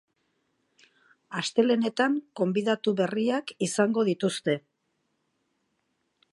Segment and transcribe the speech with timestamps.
[1.41, 4.59] Astelehenetan gonbidatu berriak izango dituzte.